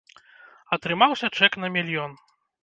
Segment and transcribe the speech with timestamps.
[0.77, 2.19] Атрымаўся чэк на мільён!